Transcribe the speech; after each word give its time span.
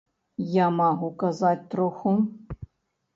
Я 0.53 0.69
магу 0.77 1.09
казаць 1.23 1.67
троху. 1.73 2.15